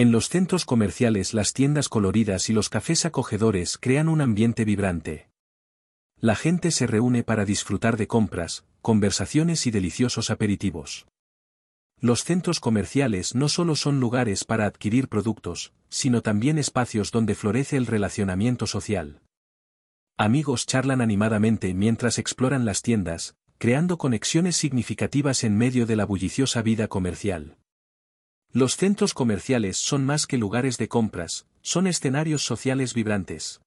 En 0.00 0.12
los 0.12 0.30
centros 0.30 0.64
comerciales 0.64 1.34
las 1.34 1.52
tiendas 1.52 1.90
coloridas 1.90 2.48
y 2.48 2.54
los 2.54 2.70
cafés 2.70 3.04
acogedores 3.04 3.76
crean 3.76 4.08
un 4.08 4.22
ambiente 4.22 4.64
vibrante. 4.64 5.28
La 6.18 6.36
gente 6.36 6.70
se 6.70 6.86
reúne 6.86 7.22
para 7.22 7.44
disfrutar 7.44 7.98
de 7.98 8.06
compras, 8.06 8.64
conversaciones 8.80 9.66
y 9.66 9.70
deliciosos 9.70 10.30
aperitivos. 10.30 11.06
Los 12.00 12.24
centros 12.24 12.60
comerciales 12.60 13.34
no 13.34 13.50
solo 13.50 13.76
son 13.76 14.00
lugares 14.00 14.44
para 14.44 14.64
adquirir 14.64 15.06
productos, 15.06 15.74
sino 15.90 16.22
también 16.22 16.56
espacios 16.56 17.10
donde 17.10 17.34
florece 17.34 17.76
el 17.76 17.86
relacionamiento 17.86 18.66
social. 18.66 19.20
Amigos 20.16 20.64
charlan 20.64 21.02
animadamente 21.02 21.74
mientras 21.74 22.18
exploran 22.18 22.64
las 22.64 22.80
tiendas, 22.80 23.34
creando 23.58 23.98
conexiones 23.98 24.56
significativas 24.56 25.44
en 25.44 25.58
medio 25.58 25.84
de 25.84 25.96
la 25.96 26.06
bulliciosa 26.06 26.62
vida 26.62 26.88
comercial. 26.88 27.58
Los 28.52 28.76
centros 28.76 29.14
comerciales 29.14 29.76
son 29.76 30.04
más 30.04 30.26
que 30.26 30.36
lugares 30.36 30.76
de 30.76 30.88
compras, 30.88 31.46
son 31.62 31.86
escenarios 31.86 32.42
sociales 32.42 32.94
vibrantes. 32.94 33.60